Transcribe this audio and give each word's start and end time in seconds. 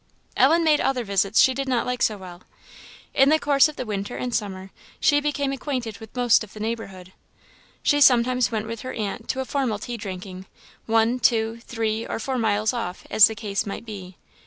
Ellen 0.35 0.63
made 0.63 0.81
other 0.81 1.03
visits 1.03 1.39
she 1.39 1.53
did 1.53 1.67
not 1.69 1.85
like 1.85 2.01
so 2.01 2.17
well. 2.17 2.41
In 3.13 3.29
the 3.29 3.37
course 3.37 3.69
of 3.69 3.75
the 3.75 3.85
winter 3.85 4.17
and 4.17 4.33
summer 4.33 4.71
she 4.99 5.19
became 5.21 5.51
acquainted 5.51 5.99
with 5.99 6.15
most 6.15 6.43
of 6.43 6.53
the 6.53 6.59
neighbourhood. 6.59 7.13
She 7.83 8.01
sometimes 8.01 8.51
went 8.51 8.65
with 8.65 8.79
her 8.81 8.93
aunt 8.93 9.29
to 9.29 9.41
a 9.41 9.45
formal 9.45 9.77
tea 9.77 9.97
drinking, 9.97 10.47
one, 10.87 11.19
two, 11.19 11.59
three, 11.67 12.07
or 12.07 12.17
four 12.17 12.39
miles 12.39 12.73
off, 12.73 13.05
as 13.11 13.27
the 13.27 13.35
case 13.35 13.67
might 13.67 13.85
be. 13.85 14.17